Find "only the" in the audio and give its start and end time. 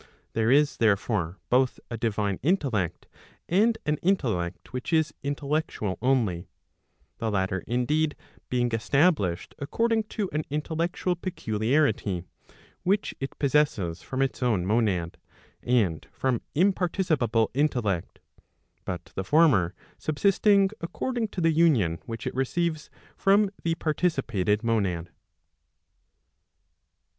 6.01-7.29